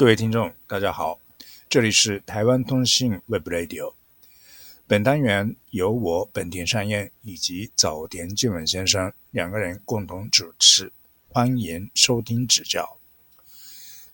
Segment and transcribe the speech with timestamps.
[0.00, 1.20] 各位听众，大家好，
[1.68, 3.92] 这里是台湾通信 Web Radio。
[4.86, 10.90] 本单元由我本田善彦以及早田健文先生两个人共同主持，
[11.28, 12.96] 欢迎收听指教。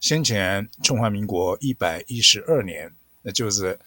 [0.01, 2.93] 先前中华民国一百一十二年，
[3.23, 3.79] 那就是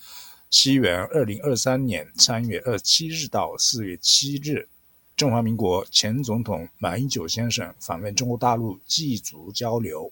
[0.49, 4.69] 西元二零二三年三月二十七日到四月七日，
[5.17, 10.09] 中华民国前总统马英九先生访问中国大陆祭祖交流。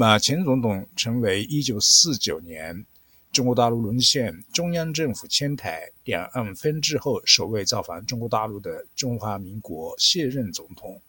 [0.00, 2.86] 马前总统成为1949年
[3.32, 11.02] 中国大陆沦陷、中央政府迁台、两岸分治后首位造访中国大陆的中华民国卸任总统。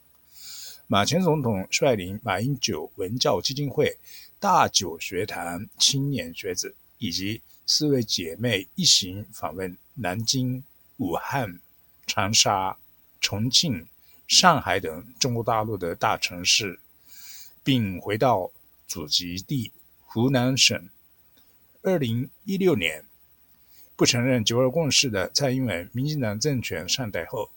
[0.87, 3.95] 马前总统率领马英九文教基金会、
[4.39, 10.63] 大九学堂青年学子以及四位姐妹一行访问南京、
[10.97, 11.59] 武汉、
[12.07, 12.75] 长沙、
[13.21, 13.85] 重庆、
[14.27, 16.79] 上海等中国大陆的大城市，
[17.63, 18.49] 并回到。
[18.89, 20.89] 祖籍地湖南省。
[21.83, 23.05] 二零一六年，
[23.95, 27.51] 不承认“九二共识”的蔡英文民进党政权上台后，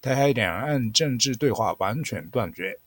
[0.00, 2.80] 台海两岸政治对话完全断绝，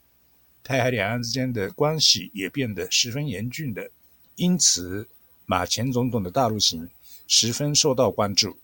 [0.63, 3.91] 台海两岸之间的关系也变得十分严峻的。
[4.35, 5.07] 因此，
[5.45, 6.89] 马前总统的大陆行
[7.27, 8.57] 十分受到关注。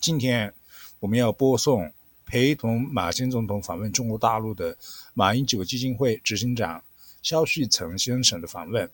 [0.00, 0.54] 今天，
[1.00, 1.92] 我们要播送
[2.24, 4.76] 陪同马前总统访问中国大陆的
[5.12, 6.84] 马英九基金会执行长。
[7.22, 8.90] 肖旭岑先生的访问。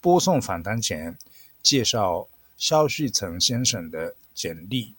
[0.00, 1.16] 播送访谈前，
[1.62, 4.94] 介绍肖旭岑先生的简历。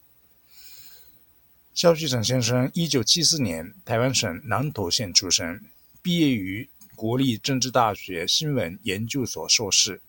[1.74, 5.62] 肖旭岑先生，一九七四年台湾省南投县出生，
[6.02, 10.02] 毕业于国立政治大学新闻研究所硕士，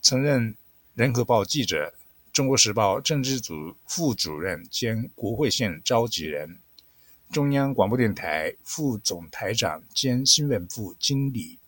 [0.00, 0.54] 曾任
[0.94, 1.92] 《人和报》记者，
[2.32, 6.58] 《中国时报》政治组副主任兼国会线召集人。
[7.30, 11.58] 中央广播电台副总台长兼新闻部经理，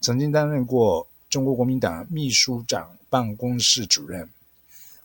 [0.00, 4.30] 曾经担任过中国国民党秘书长办公室主任、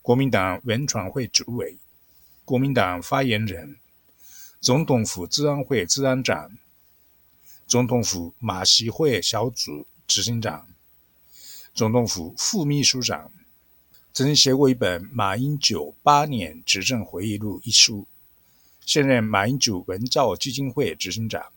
[0.02, 1.78] 国民党文传会主委、
[2.46, 3.76] 国民党发言人、
[4.62, 6.50] 总统府治安会治安长、
[7.68, 10.66] 总统府马习会小组执行长、
[11.74, 13.30] 总统府副秘书长，
[14.14, 18.08] 曾经写过一本《马英九八年执政回忆录》一书。
[18.88, 21.52] 现任马英九文教基金会执行长，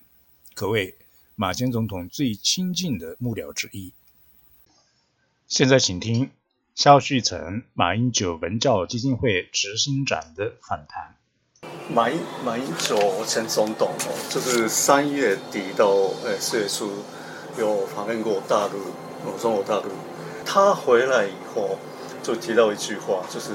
[0.57, 0.99] 可谓
[1.37, 3.93] 马前总统最亲近的幕僚之一。
[5.47, 6.33] 现在，请听
[6.75, 11.15] 肖旭岑马英九文教基金会执行长的访谈。
[11.95, 15.87] 马英马英九前总统哦，就是三月底到
[16.25, 16.91] 呃四月初
[17.57, 19.89] 有访问过大陆，中国大陆。
[20.45, 21.79] 他回来以后
[22.25, 23.53] 就提到一句话，就是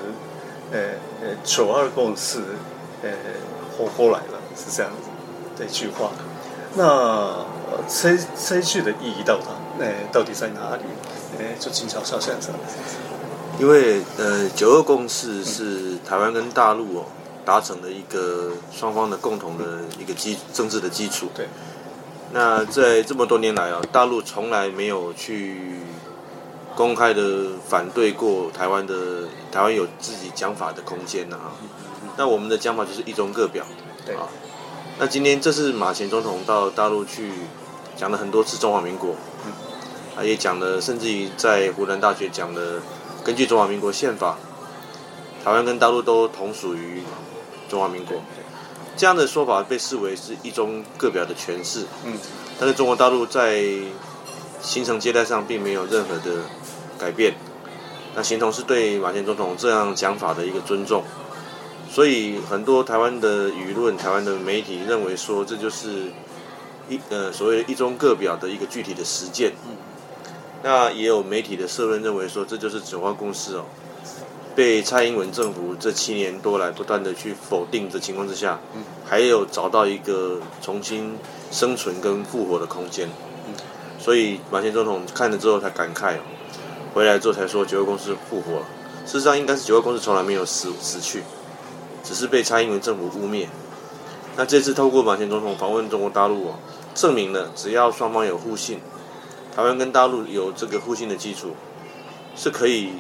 [0.72, 2.41] 呃呃九二共识
[3.03, 3.12] 呃。
[3.78, 5.09] 活过来了，是这样子
[5.59, 6.12] 的一句话。
[6.75, 7.46] 那
[7.88, 9.84] 这这一句的意义到哪？
[9.84, 10.84] 哎，到底在哪里？
[11.40, 12.53] 哎，就请教肖先生。
[13.59, 17.06] 因为呃，九二共识是台湾跟大陆哦
[17.46, 19.64] 达成的一个双方的共同的
[20.00, 21.28] 一个基政治的基础。
[21.34, 21.47] 对。
[22.34, 25.80] 那在这么多年来啊，大陆从来没有去
[26.75, 28.96] 公开的反对过台湾的
[29.52, 31.56] 台湾有自己讲法的空间呢啊。
[32.18, 33.66] 那我们的讲法就是一中各表，
[34.06, 34.16] 对。
[34.16, 34.28] 啊。
[34.98, 37.30] 那今天这是马前总统到大陆去
[37.98, 39.14] 讲了很多次中华民国，
[39.46, 39.52] 嗯，
[40.18, 42.81] 啊也讲了，甚至于在湖南大学讲了，
[43.22, 44.38] 根据中华民国宪法，
[45.44, 47.03] 台湾跟大陆都同属于
[47.68, 48.22] 中华民国，
[48.96, 52.18] 这样的说法被视为是一中各表的诠释，嗯，
[52.58, 53.66] 但是中国大陆在
[54.62, 56.44] 行程接待上并没有任何的
[56.97, 57.34] 改变，
[58.16, 61.03] 那形同是对马前总统这样讲法的一个尊重。
[61.96, 66.12] 所以很多台湾的舆论、台湾的媒体认为说，这就是
[66.90, 69.54] 一呃所谓一中各表的一个具体的实践。
[69.66, 69.78] 嗯。
[70.62, 73.64] 那也有媒体的社论认为说，这就是九号共识哦，
[74.54, 81.18] 被蔡英文政府这七年多来不断的去否定的情况之下，嗯，还有找到一个重新
[81.50, 83.08] 生存跟复活的空间。
[83.48, 83.53] 嗯。
[83.98, 86.20] 所以马前总统看了之后才感慨哦，
[86.94, 88.66] 回来之后才说九号共识复活了。
[89.06, 91.24] 事实上，应该是九号共识从来没有死死去。
[92.05, 93.47] 只是被蔡英文政府污蔑。
[94.37, 96.55] 那这次透过马前总统访问中国大陆哦，
[96.93, 98.79] 证明了只要双方有互信，
[99.55, 101.55] 台湾跟大陆有这个互信的基础，
[102.35, 102.91] 是可以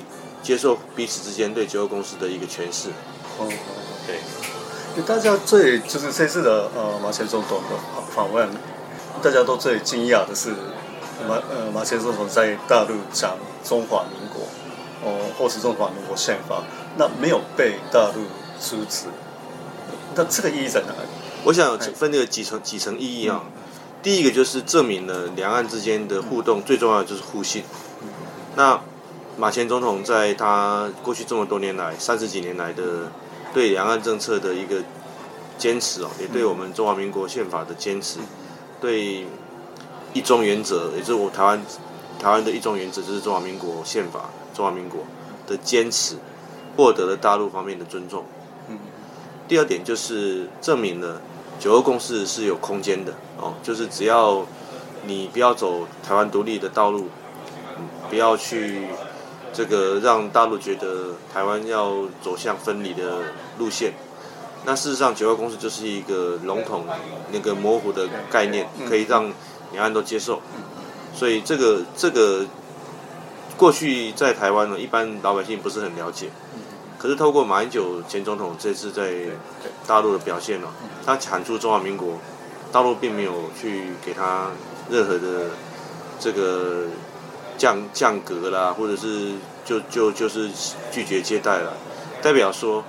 [0.41, 2.89] 接受彼此之间对九二共识的一个诠释。
[3.37, 3.47] 哦，
[4.07, 4.17] 对。
[5.03, 7.75] 大家最就是这次的呃马前总统的
[8.15, 8.49] 访问，
[9.21, 10.51] 大家都最惊讶的是
[11.27, 14.47] 马呃马前总统在大陆讲中华民国
[15.03, 16.63] 哦，或是中华民国宪法，
[16.97, 18.23] 那没有被大陆。
[18.59, 19.07] 梳子，
[20.15, 21.09] 那这个意义在哪里？
[21.43, 23.43] 我想分这个几层几层意义啊。
[24.01, 27.63] 第一个就是证明了两岸之间的互动最重要的就是互信。
[28.55, 28.79] 那
[29.35, 33.11] 马前总统在他过去这么多年来三十几年来的
[33.51, 34.83] 对两岸政策的一个
[35.57, 38.19] 坚持哦，也对我们中华民国宪法的坚持，
[38.79, 39.25] 对
[40.13, 41.61] 一中原则，也就是我台湾
[42.19, 45.01] 台湾的一中原则，就是中华民国宪法中华民国
[45.47, 46.15] 的坚持，
[46.77, 48.23] 获得了大陆方面的尊重。
[49.47, 51.21] 第二点就是证明了
[51.59, 54.45] 九二共识是有空间的哦，就是只要
[55.05, 57.09] 你不要走台湾独立的道路，
[58.09, 58.87] 不要去
[59.53, 63.21] 这个让大陆觉得台湾要走向分离的
[63.57, 63.93] 路线。
[64.65, 66.85] 那事实上，九二共识就是一个笼统、
[67.31, 69.31] 那个模糊的概念，可以让
[69.71, 70.41] 两岸都接受。
[71.13, 72.45] 所以这个这个
[73.55, 76.29] 过去在台湾呢，一般老百姓不是很了解。
[77.05, 79.13] 可是透过马英九前总统这次在
[79.85, 80.67] 大陆的表现呢，
[81.05, 82.17] 他喊出中华民国，
[82.71, 84.49] 大陆并没有去给他
[84.89, 85.51] 任何的
[86.19, 86.85] 这个
[87.59, 90.49] 降降格啦，或者是就就就是
[90.91, 91.73] 拒绝接待了，
[92.23, 92.83] 代表说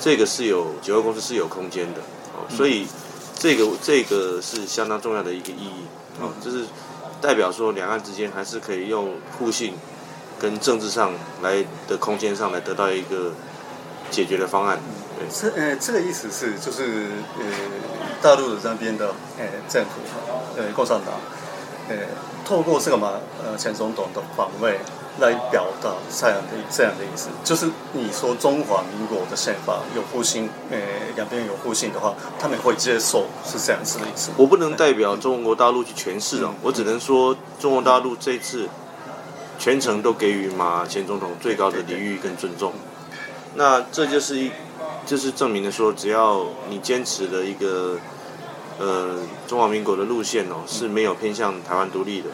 [0.00, 2.00] 这个是有九二公司是有空间的
[2.34, 2.84] 哦，所以
[3.36, 5.84] 这个这个是相当重要的一个意义
[6.20, 6.64] 哦，就是
[7.20, 9.74] 代表说两岸之间还是可以用互信
[10.40, 11.12] 跟政治上
[11.42, 13.30] 来的空间上来得到一个。
[14.12, 14.78] 解决的方案，
[15.32, 17.06] 这呃，这个意思是就是
[17.38, 17.44] 呃，
[18.20, 19.06] 大陆的那边的
[19.38, 19.90] 呃政府
[20.56, 21.14] 呃共产党
[21.88, 21.96] 呃，
[22.44, 24.76] 透过这个嘛呃前总统的访问
[25.18, 30.76] 来表达这样的这样的意思，就是你说中华民国的宪法有互信，呃
[31.16, 34.30] 两边有互信的话，他们会接受是这样子的意思。
[34.36, 38.68] 我不能代表中国大陆去诠释啊，我只能说中国大陆这次
[39.58, 42.72] 全程都给予马前总统最高的礼遇跟尊重。
[43.54, 44.50] 那这就是一，
[45.04, 47.98] 就是证明了说，只要你坚持的一个，
[48.78, 52.30] 呃，中华民国的路线哦，是没有偏向台湾独立的，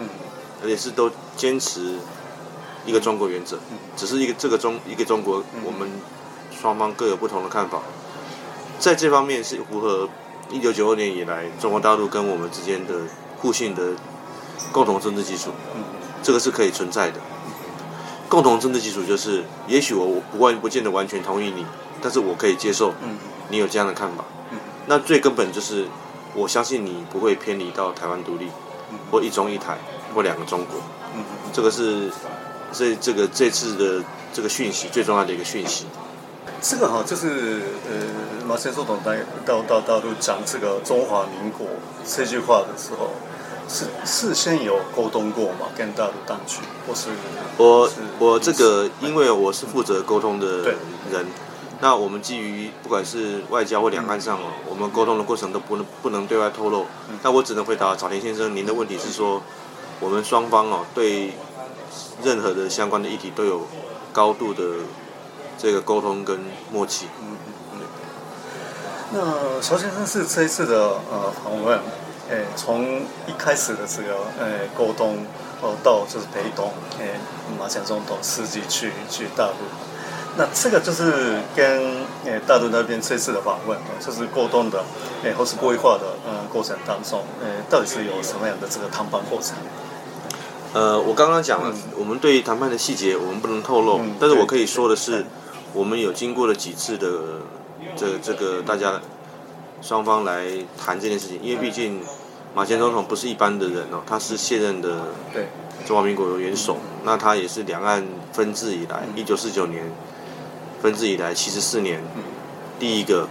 [0.63, 1.97] 而且是都坚持
[2.87, 3.59] 一个中国原则，
[3.97, 5.91] 只是一个这个中一个中国，我们
[6.53, 7.83] 双方各有不同的看法，
[8.79, 10.09] 在这方面是符合
[10.51, 12.95] 一九九二年以来中国大陆跟我们之间的
[13.39, 13.93] 互信的
[14.71, 15.51] 共同政治基础，
[16.23, 17.19] 这个是可以存在的。
[18.29, 21.65] 共同政治基础就是，也许我我不完不见得完全同意你，
[22.03, 22.93] 但是我可以接受
[23.49, 24.25] 你有这样的看法。
[24.87, 25.87] 那最根本就是，
[26.35, 28.49] 我相信你不会偏离到台湾独立，
[29.11, 29.79] 或一中一台，
[30.15, 30.77] 或两个中国。
[31.53, 32.11] 这个是
[32.71, 35.87] 这这个这次的这个讯息最重要的一个讯息。
[36.61, 41.67] 这个哈就是呃，马先总统在到到大陆讲这个中华民国
[42.05, 43.11] 这句话的时候。
[43.69, 45.69] 是事先有沟通过吗？
[45.77, 47.11] 跟大陆当局，或是
[47.59, 47.89] 我
[48.19, 50.75] 我这个，因为我是负责沟通的
[51.13, 51.27] 人，
[51.81, 56.87] 那我们基于不管是外交或两岸上哦，我们沟通的过程都不能不能对外透露。
[57.23, 59.43] 那我只能回答早田先生，您的问题是说，
[60.01, 61.35] 我们双方哦对
[62.25, 63.67] 任何的相关的议题都有
[64.15, 64.63] 高度的
[65.59, 66.39] 这个沟通跟
[66.73, 67.07] 默契。
[69.13, 71.79] 那曹先生是这一次的呃访问。
[72.31, 75.17] 诶，从一开始的这个诶沟通，
[75.63, 77.15] 哦，到就是陪同诶
[77.59, 79.55] 马前总统司机去去大陆，
[80.37, 84.85] 那这个就是跟诶大陆那边这次的访问，就是沟通的
[85.25, 89.57] 诶或是规划的嗯过程当中，诶到底是有什么样的这个谈判过程？
[90.75, 95.25] 呃，我刚刚讲了，我们对谈判的细节我们不能透露，但是我可以说的是，
[95.73, 97.09] 我们有经过了几次的
[97.97, 99.01] 这这个大家
[99.81, 100.47] 双方来
[100.79, 102.01] 谈这件事情，因为毕竟。
[102.55, 105.09] 马前总统不是一般的人哦，他是卸任的
[105.87, 109.85] 中华民国的元首，那他也是两岸分治以来，一九四九年
[110.81, 112.03] 分治以来七十四年
[112.81, 113.29] 第一个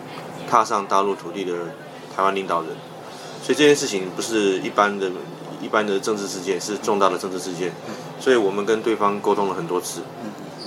[0.48, 1.54] 踏上大陆土地的
[2.16, 2.70] 台湾领导人，
[3.42, 5.12] 所以这件事情不是一般的、
[5.62, 7.74] 一般的政治事件，是重大的政治事件，
[8.20, 10.02] 所以我们跟对方沟通了很多次，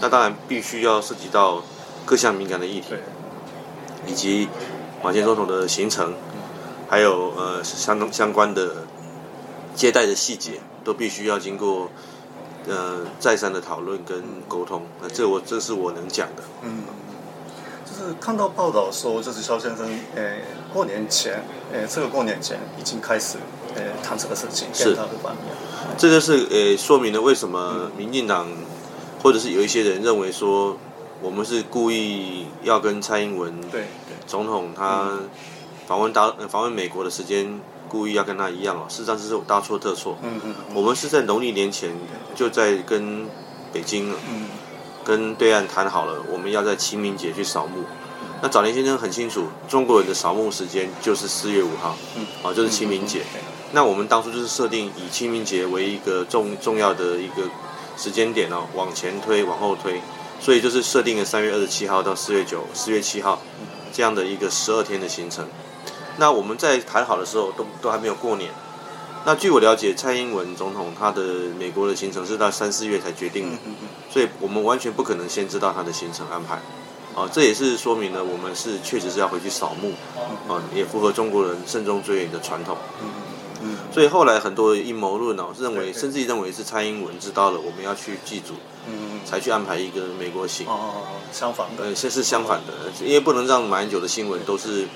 [0.01, 1.63] 那当然必须要涉及到
[2.05, 2.89] 各项敏感的议题，
[4.07, 4.49] 以及
[5.03, 6.15] 马前总统的行程。
[6.93, 8.69] 还有呃相相关的
[9.77, 11.89] 接待的细节，都必须要经过
[12.67, 14.83] 呃再三的讨论跟沟通。
[15.01, 16.43] 那这我这是我能讲的。
[16.63, 16.83] 嗯，
[17.85, 20.39] 就是看到报道说，就是肖先生，呃，
[20.73, 23.39] 过年前，呃，这个过年前已经开始，
[23.77, 25.55] 呃，谈这个事情，是他的方面。
[25.97, 28.49] 这就是呃说明了为什么民进党
[29.23, 30.77] 或者是有一些人认为说，
[31.23, 33.83] 我们是故意要跟蔡英文对
[34.31, 35.11] 总统他。
[35.91, 40.17] 访问大访问美国的时间，故意要跟他一样哦，事实上是大错特错。
[40.23, 41.91] 嗯嗯，我们是在农历年前
[42.37, 43.27] 就在跟
[43.73, 44.47] 北京，嗯，
[45.03, 47.83] 跟对岸谈好了，我们要在清明节去扫墓。
[48.41, 53.23] 那早年先生很清楚，中国人的扫墓时间就是四月五号，嗯，啊，就是清明节。
[53.73, 57.43] 那我们当初就是设定以清明节为一个重重要的一个
[57.97, 60.01] 时间点哦，往前推，往后推，
[60.39, 63.43] 所以就是设定了三月二十七号到四月九、四月七号
[63.93, 65.47] 这样的一个十二天的行程。
[66.17, 68.51] 那我们在谈好的时候，都都还没有过年。
[69.25, 71.23] 那据我了解，蔡英文总统他的
[71.59, 73.59] 美国的行程是到三四月才决定的，
[74.11, 76.59] 所以我们完全不可能先知道他的行程安排。
[77.15, 79.93] 啊，这也是说明了我们是确实是要回去扫墓，
[80.51, 82.77] 啊，也符合中国人慎终追远的传统。
[83.91, 88.55] 嗯，所以后来很多阴谋论哦，认为甚至认为是蔡英文知道了我们要去祭祖，
[88.87, 90.67] 嗯，才去安排一个美国行。
[90.67, 92.73] 哦，相反的，呃，这是相反的，
[93.05, 94.87] 因为不能让马英九的新闻都是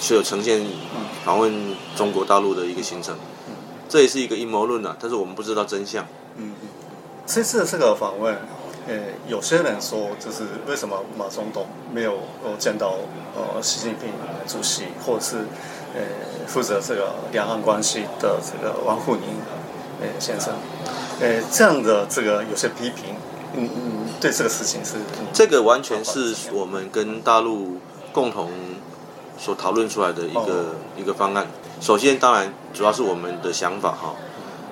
[0.00, 0.66] 是有呈现
[1.24, 3.16] 访问中国大陆的一个行程。
[3.88, 6.06] 这也是一个阴谋论啊，但是我们不知道真相。
[6.36, 6.54] 嗯，
[7.26, 8.34] 这次这个访问，
[8.86, 8.94] 呃，
[9.28, 12.20] 有些人说，就是为什么马总统没有
[12.58, 12.94] 见到
[13.36, 14.08] 呃习近平
[14.46, 15.44] 主席，或者是
[15.94, 16.00] 呃
[16.46, 19.24] 负责这个两岸关系的这个王沪宁
[20.00, 20.54] 呃先生，
[21.20, 23.14] 呃这样的这个有些批评，
[23.54, 24.96] 嗯嗯，对这个事情是
[25.32, 27.78] 这个完全是我们跟大陆
[28.12, 28.50] 共同
[29.38, 31.46] 所讨论出来的一个一个方案。
[31.80, 34.14] 首先，当然主要是我们的想法哈。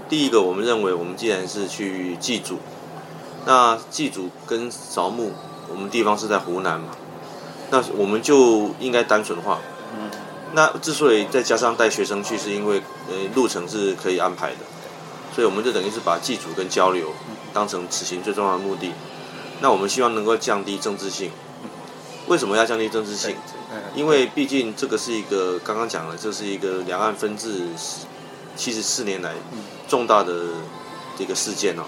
[0.09, 2.59] 第一个，我们认为我们既然是去祭祖，
[3.47, 5.33] 那祭祖跟扫墓，
[5.69, 6.89] 我们地方是在湖南嘛，
[7.71, 9.61] 那我们就应该单纯化。
[9.95, 10.11] 嗯。
[10.52, 14.59] 那之所以再加上带学生去，是因为呃路程是可以安排的，
[15.35, 17.12] 所以我们就等于是把祭祖跟交流
[17.52, 18.92] 当成此行最重要的目的。
[19.61, 21.30] 那我们希望能够降低政治性。
[22.26, 23.37] 为什么要降低政治性？
[23.95, 27.66] 因为毕竟这个是一个刚刚讲了，这是一个两岸分治
[28.57, 29.35] 七十四年来
[29.88, 30.33] 重大的
[31.19, 31.83] 一个事件哦。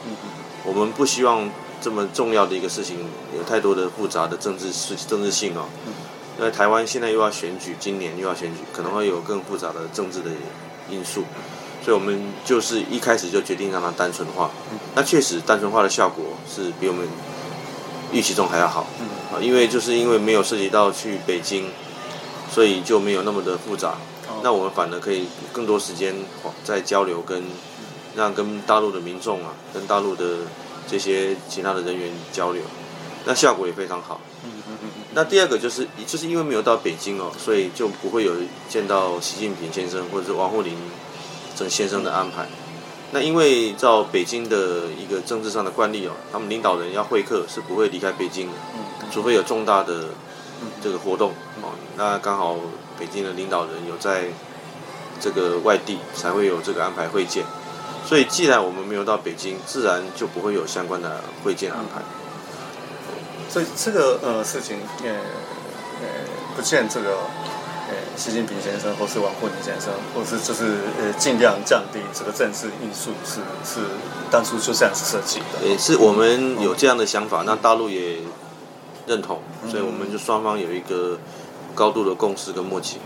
[0.64, 1.48] 我们不希望
[1.80, 2.98] 这么重要的一个事情
[3.36, 5.66] 有太多的复杂的政治事政治性哦。
[6.38, 10.30] 因为台湾现在又要选举，今年又要选举，可能会有更复杂的政治的
[10.90, 11.24] 因素，
[11.84, 14.50] 所以我们就是一开始就决定让它单纯化。
[14.94, 17.06] 那确实单纯化的效果是比我们
[18.12, 18.86] 预期中还要好。
[19.32, 21.70] 啊，因为就是因为没有涉及到去北京，
[22.50, 23.94] 所以就没有那么的复杂。
[24.42, 26.14] 那我们反而可以更多时间
[26.64, 27.42] 在交流，跟
[28.16, 30.38] 让跟大陆的民众啊，跟大陆的
[30.88, 32.62] 这些其他的人员交流，
[33.24, 34.20] 那效果也非常好。
[35.14, 38.32] 那第二个就是，就是因为没有到北京哦，所以就不会有
[38.68, 40.74] 见到习近平先生或者是王沪宁
[41.54, 42.46] 这先生的安排。
[43.10, 48.54] 那因为照北京的一个政治上的惯例哦，他们领导人要会客是不会离开北京的。
[49.12, 50.06] 除非有重大的
[50.82, 52.56] 这个活动哦，那刚好
[52.98, 54.28] 北京的领导人有在
[55.20, 57.44] 这个外地，才会有这个安排会见。
[58.06, 62.00] 所以既然我们没有到北京，自然就不会有相关的会见安排。
[63.52, 65.10] 所以这个呃事情，呃
[66.00, 66.06] 呃
[66.56, 67.10] 不见这个
[67.88, 73.80] 呃习近平先生或是王沪宁先生，或是就是呃尽量降低这个政治因素，是是
[74.30, 75.68] 当初就这样子设计的。
[75.68, 78.18] 也是我们有这样的想法，那大陆也。
[79.04, 81.18] 认同，所以我们就双方有一个
[81.74, 82.98] 高度的共识跟默契。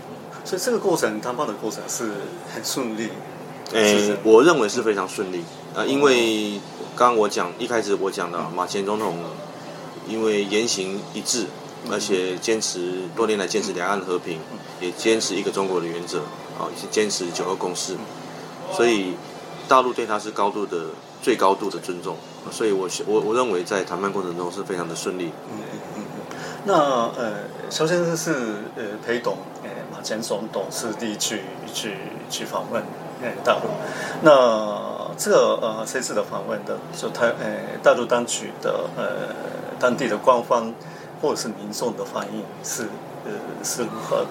[0.45, 2.11] 所以这个过程谈判的过程是
[2.53, 3.09] 很顺利。
[3.73, 5.43] 诶，我认为是非常顺利
[5.75, 6.61] 啊，因为
[6.95, 9.17] 刚刚我讲一开始我讲的马前总统，
[10.07, 11.45] 因为言行一致，
[11.91, 14.39] 而且坚持多年来坚持两岸和平，
[14.79, 16.19] 也坚持一个中国的原则
[16.59, 17.95] 啊，也是坚持九二共识，
[18.73, 19.13] 所以
[19.67, 20.85] 大陆对他是高度的
[21.21, 22.15] 最高度的尊重。
[22.49, 25.31] 所以，我我我认为在谈判过程中是非常的顺利。
[26.63, 26.73] 那
[27.17, 28.31] 呃，肖先生是
[28.77, 31.41] 呃陪董呃马前总董事弟去
[31.73, 31.97] 去
[32.29, 32.81] 去访问
[33.21, 33.69] 呃大陆。
[34.21, 39.35] 那这个呃这次的访问的，就台呃大陆当局的呃
[39.79, 40.73] 当地的官方
[41.21, 42.83] 或者是民众的反应是
[43.25, 43.31] 呃
[43.63, 44.27] 是如何的？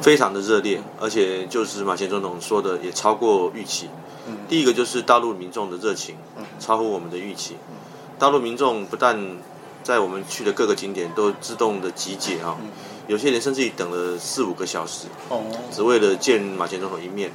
[0.00, 3.88] 非常的热烈，而且就是马前总统说的也超过预期。
[4.48, 6.16] 第一个就是大陆民众的热情，
[6.58, 7.56] 超乎我们的预期。
[8.18, 9.38] 大陆民众不但
[9.82, 12.56] 在我们去的各个景点都自动的集结啊，
[13.08, 17.30] 有些人甚至于等了四五个小时，哦只为了见马前总统一面。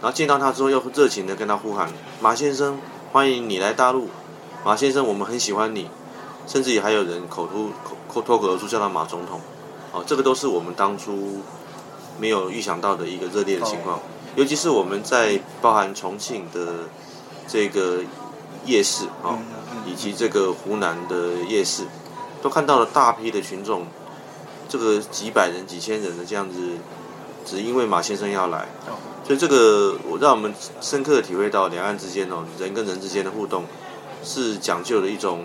[0.00, 1.90] 然后见到他之后，又热情的跟他呼喊
[2.22, 2.78] ：“马先生，
[3.12, 4.08] 欢迎你来大陆！
[4.64, 5.90] 马先生，我们很喜欢你。”
[6.48, 7.70] 甚至也还有人口吐
[8.08, 9.40] 口脱口而出叫他马总统。
[9.92, 11.40] 哦，这个都是我们当初
[12.18, 14.00] 没有预想到的一个热烈的情况。
[14.34, 16.88] 尤其是我们在包含重庆的
[17.46, 18.00] 这个
[18.64, 19.38] 夜市啊，
[19.86, 21.84] 以及这个湖南的夜市，
[22.40, 23.86] 都看到了大批的群众，
[24.68, 26.56] 这个几百人、几千人的这样子，
[27.44, 28.68] 只因为马先生要来，
[29.26, 33.64] 所以这个我让我们深刻的体会到两岸之间哦，人跟人之间的互动
[34.22, 35.44] 是讲究的一种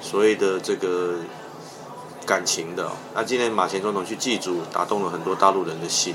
[0.00, 1.14] 所谓的这个
[2.26, 2.90] 感情的。
[3.14, 6.14] 那今天马前总统去祭祖，打动了很多大陆人的心。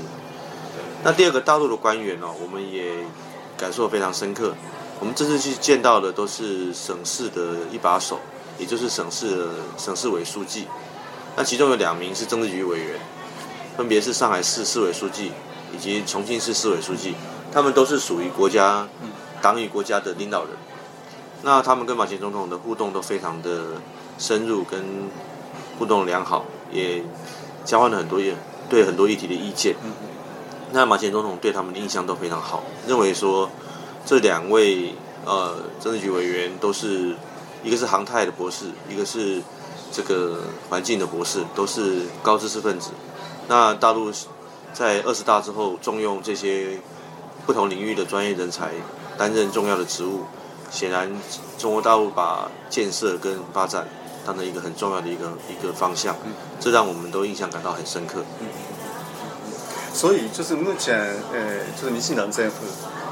[1.04, 2.92] 那第二个大陆的官员哦，我们也
[3.56, 4.54] 感受非常深刻。
[4.98, 8.18] 我们这次去见到的都是省市的一把手，
[8.58, 10.66] 也就是省市的省市委书记。
[11.36, 12.98] 那其中有两名是政治局委员，
[13.76, 15.32] 分别是上海市市委书记
[15.74, 17.14] 以及重庆市市委书记，
[17.52, 18.88] 他们都是属于国家
[19.42, 20.52] 党与国家的领导人。
[21.42, 23.80] 那他们跟马前总统的互动都非常的
[24.18, 24.82] 深入，跟
[25.78, 27.02] 互动良好，也
[27.64, 28.34] 交换了很多也
[28.68, 29.76] 对很多议题的意见。
[30.72, 33.48] 那马前总统对他们的印象都非常好，认为说
[34.04, 37.14] 这两位呃政治局委员都是
[37.62, 39.40] 一个是航太的博士，一个是
[39.92, 42.90] 这个环境的博士，都是高知识分子。
[43.48, 44.10] 那大陆
[44.72, 46.78] 在二十大之后重用这些
[47.46, 48.72] 不同领域的专业人才
[49.16, 50.24] 担任重要的职务，
[50.76, 51.10] 显然
[51.56, 53.88] 中国大陆把建设跟发展
[54.26, 56.14] 当成一个很重要的一个一个方向，
[56.60, 58.22] 这让我们都印象感到很深刻。
[59.94, 60.98] 所以就是目前，
[61.32, 62.56] 呃，就是民进党政府，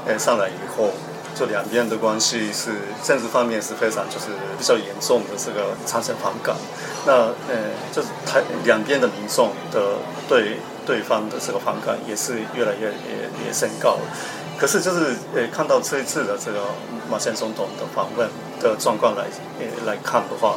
[0.05, 0.91] 呃，上来以后，
[1.33, 2.69] 就两边的关系是
[3.03, 4.27] 政治方面是非常就是
[4.59, 6.55] 比较严重的这个产生反感。
[7.05, 7.13] 那
[7.47, 9.97] 呃，就是台两边的民众的
[10.27, 13.91] 对对方的这个反感也是越来越也也升高。
[13.91, 14.01] 了。
[14.57, 16.65] 可是就是呃，看到这一次的这个
[17.11, 18.29] 马先总统的访问
[18.61, 19.25] 的状况来
[19.59, 20.55] 呃来看的话，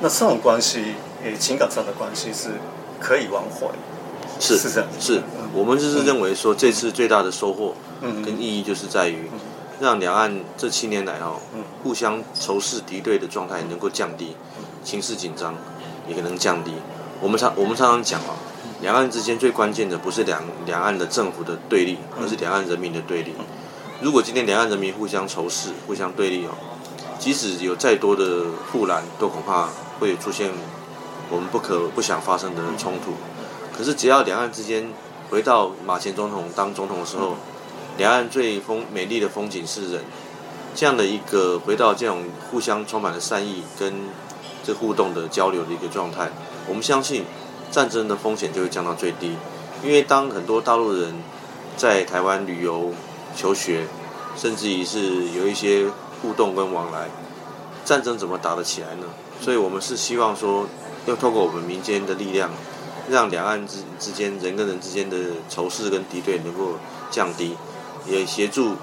[0.00, 2.50] 那这种关系，呃，情感上的关系是
[3.00, 3.68] 可以挽回。
[4.38, 5.22] 是是这样，是。
[5.54, 9.30] 我们就是认为说，这次最大的收获跟意义就是在于，
[9.80, 11.36] 让两岸这七年来哦，
[11.82, 14.36] 互相仇视敌对的状态能够降低，
[14.82, 15.54] 情势紧张
[16.12, 16.72] 也可能降低。
[17.20, 18.36] 我们常我们常常讲哦，
[18.80, 23.32] 两岸之间最关键的不是两两岸的政府的对立，而是两岸人民的对立。
[24.00, 26.50] 如果今天两岸人民互相仇视、互相对立哦，
[27.18, 29.68] 即使有再多的护栏，都恐怕
[30.00, 30.50] 会出现
[31.30, 33.12] 我们不可不想发生的冲突。
[33.76, 34.92] 可是，只要两岸之间
[35.30, 37.36] 回到马前总统当总统的时候，
[37.96, 40.02] 两岸最风美丽的风景是人，
[40.74, 43.94] 这样的一个回到这种互相充满了善意跟
[44.62, 46.30] 这互动的交流的一个状态，
[46.68, 47.24] 我们相信
[47.70, 49.36] 战争的风险就会降到最低。
[49.82, 51.14] 因为当很多大陆人
[51.76, 52.92] 在台湾旅游、
[53.36, 53.86] 求学，
[54.36, 55.86] 甚至于是有一些
[56.20, 57.08] 互动跟往来，
[57.84, 59.06] 战争怎么打得起来呢？
[59.40, 60.66] 所以我们是希望说，
[61.06, 62.50] 要透过我们民间的力量。
[63.10, 65.16] 让两岸之之间人跟人之间的
[65.48, 66.74] 仇视跟敌对能够
[67.10, 67.56] 降低，
[68.06, 68.76] 也协助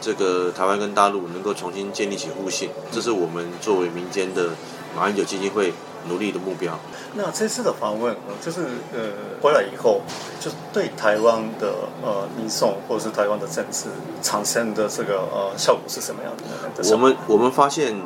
[0.00, 4.50] 这个台湾跟大陆能够重新建立起互信，这是我们作为民间的
[4.94, 5.72] 马英九基金会
[6.08, 6.78] 努力的目标。
[7.14, 8.60] 那这次的访问，就是
[8.92, 10.02] 呃回来以后，
[10.40, 13.86] 就是对台湾的呃民众或者是台湾的政治
[14.22, 16.92] 产生的这个呃效果是什么样的？
[16.92, 17.96] 我们我们发现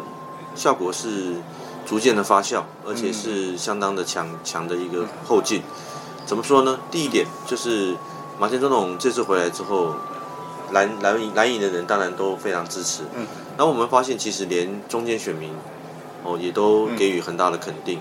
[0.55, 1.35] 效果是。
[1.87, 5.61] 逐渐的发酵，而且是相当的强强的一个后劲。
[6.25, 6.79] 怎么说呢？
[6.89, 7.97] 第一点就是
[8.39, 9.97] 马前总统这次回来之后，
[10.73, 13.03] 蓝蓝蓝营的人当然都非常支持。
[13.15, 13.27] 嗯。
[13.57, 15.51] 然后我们发现，其实连中间选民
[16.25, 17.99] 哦也都给予很大的肯定。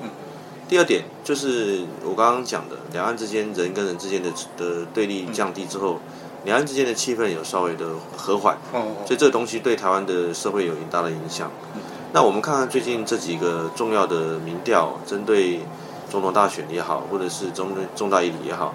[0.68, 6.00] 第二点就是我刚刚讲的，两岸之间人跟人之间的的对立降低之后，
[6.46, 8.56] 两岸之间的气氛有稍微的和缓。
[8.72, 8.96] 哦。
[9.06, 11.52] 所以这个东西对台湾的社会有很大的影响。
[12.12, 15.60] 那我们看看最近这几个重要的民调，针对
[16.10, 18.74] 总统大选也好，或者是中重大议题也好，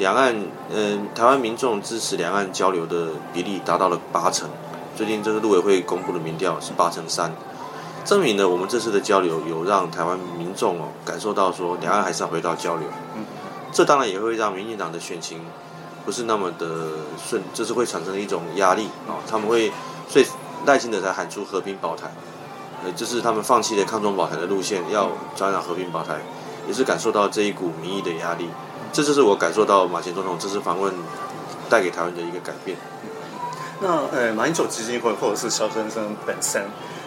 [0.00, 0.34] 两岸
[0.70, 4.48] 嗯，台湾民众支持两岸交流的比例达到了八成。
[4.96, 7.30] 最近这个陆委会公布的民调是八成三，
[8.02, 12.88] 证明了我们这次的交流有让台湾民众哦感受到说两岸还是要回到交流。
[13.14, 13.24] 嗯，
[13.72, 15.42] 这当然也会让民进党的选情
[16.06, 16.66] 不是那么的
[17.22, 19.70] 顺，就是会产生一种压力啊，他们会
[20.08, 20.24] 所以
[20.64, 22.10] 耐心的才喊出和平保台。
[22.82, 26.22] 呃，这是他们放弃了抗中保台的路线，要转向和平保台，
[26.66, 28.48] 也是感受到这一股民意的压力。
[28.92, 30.92] 这就是我感受到马前总统这次访问
[31.68, 32.76] 带给台湾的一个改变。
[33.80, 36.62] 那呃，马英九基金会或者是肖先生本身，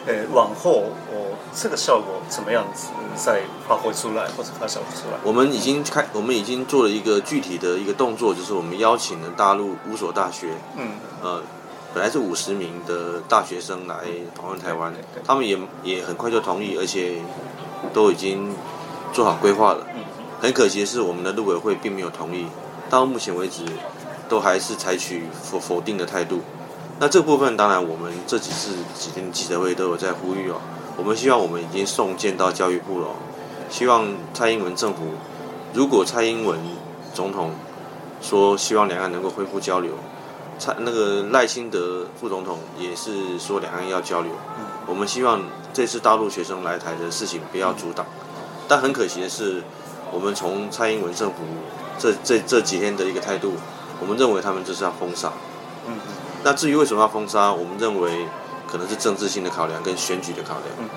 [0.08, 5.20] 呃，往后我这个效果怎么样子再发挥出来或者发酵出来？
[5.24, 10.92] 我们已经开，我们已经做了一个具体的一个动作，就是我们邀请了大陆五所大学，嗯，
[11.22, 11.42] 呃。
[11.94, 13.98] 本来是五十名的大学生来
[14.34, 14.92] 访问台湾，
[15.24, 17.18] 他们也也很快就同意，而且
[17.94, 18.52] 都已经
[19.14, 19.86] 做好规划了。
[20.44, 22.46] 很可惜的是，我们的陆委会并没有同意，
[22.90, 23.64] 到目前为止
[24.28, 26.42] 都还是采取否否定的态度。
[27.00, 30.60] 那这部分当然，我们这几次几天记者会都有在呼吁哦。
[30.98, 33.08] 我们希望我们已经送件到教育部了，
[33.70, 35.14] 希望蔡英文政府，
[35.74, 36.60] 如果蔡英文
[37.14, 37.52] 总统
[38.22, 39.94] 说希望两岸能够恢复交流。
[40.60, 44.34] 蔡那个赖清德副总统也是说两岸要交流，
[44.88, 48.06] 我们希望这次大陆学生来台的事情不要阻挡，
[48.68, 49.64] 但很可惜的是，
[50.14, 51.38] 我们从蔡英文政府
[51.98, 53.54] 这这这几天的一个态度，
[54.00, 55.32] 我们认为他们就是要封杀。
[55.88, 55.98] 嗯
[56.46, 58.28] 那至于为什么要封杀，我们认为
[58.68, 60.68] 可能是政治性的考量跟选举的考量。
[60.78, 60.90] 嗯，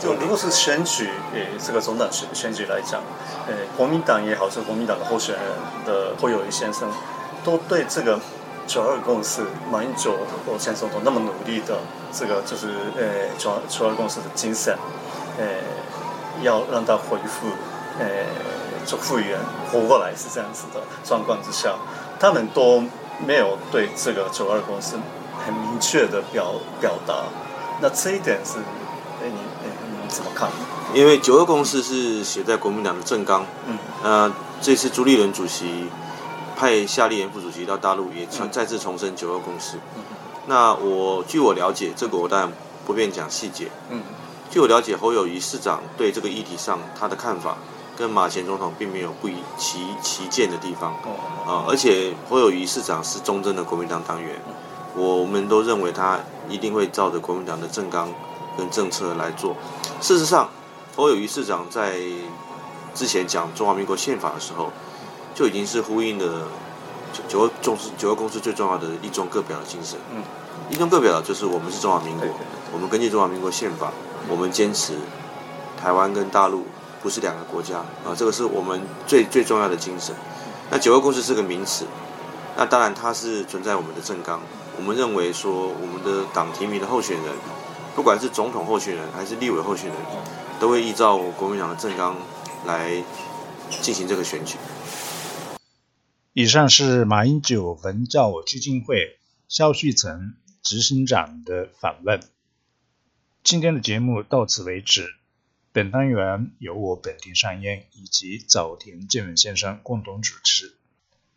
[0.00, 3.02] 就如果是选举，诶，这个总统选选举来讲，
[3.46, 5.44] 诶，国民党也好，是国民党的候选人
[5.84, 6.90] 的侯友谊先生，
[7.44, 8.18] 都对这个
[8.66, 10.16] 九二共识、马英九
[10.58, 11.76] 前总统那么努力的
[12.10, 14.74] 这个就是诶九二九二共识的精神，
[15.38, 15.60] 诶，
[16.40, 17.48] 要让他恢复，
[17.98, 18.26] 诶，
[18.86, 19.38] 就复原
[19.70, 21.74] 活过来是这样子的状况之下，
[22.18, 22.82] 他们都
[23.26, 24.96] 没有对这个九二共识
[25.44, 27.24] 很明确的表表达。
[27.80, 28.58] 那这一点是，
[29.22, 29.70] 哎，你哎
[30.02, 30.48] 你怎么看？
[30.92, 35.88] 因为九二共识是写在国民党的政纲，嗯那这次朱立伦主席
[36.56, 39.76] 派夏立言副主席到大陆，也重嗯再次重申九二共识。
[39.96, 40.02] 嗯
[40.46, 42.52] 那我据我了解，这个我当然
[42.86, 43.70] 不便讲细节。
[43.88, 44.02] 嗯
[44.50, 47.56] 据我了解，侯友谊市长对这个议题上他的看法，
[47.96, 50.92] 跟马前总统并没有不一其其见的地方。
[51.04, 51.14] 哦。
[51.46, 54.40] 啊、而且侯友谊市长是忠贞的国民党党员，
[54.94, 58.08] 我们都认为他一定会照着国民党的政纲
[58.56, 59.54] 跟政策来做。
[60.00, 60.48] 事实上，
[60.96, 61.98] 侯友谊市长在
[62.94, 64.70] 之前讲中华民国宪法的时候，
[65.34, 66.48] 就已经是呼应了
[67.12, 69.98] 九九二重视九二共识最重要的一中各表的精神。
[70.12, 70.22] 嗯，
[70.70, 72.26] 一中各表就是我们是中华民国
[72.72, 73.92] 我们根据中华民国宪法，
[74.28, 74.94] 我们坚持
[75.80, 76.64] 台湾跟大陆
[77.04, 80.16] 不是两个国家啊，这个是我们最最重要的精神。
[80.70, 81.84] 那九二共识是个名词，
[82.56, 84.40] 那当然它是存在我们的政纲。
[84.78, 87.34] 我们认为说，我们的党提名的候选人，
[87.94, 89.96] 不管是总统候选人还是立委候选人，
[90.58, 92.16] 都会依照国民党的政纲
[92.64, 93.04] 来
[93.82, 94.56] 进行这个选举。
[96.32, 102.18] 以上是马英九文教基金会肖旭岑执行长的访问。
[103.42, 105.16] 今天的节目到此为止。
[105.74, 110.76] 本单元由我本田善彦以及早田健文先生共同主持。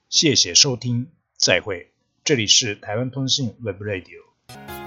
[0.09, 1.89] 谢谢收听，再会。
[2.23, 4.86] 这里是台湾通信 Web Radio。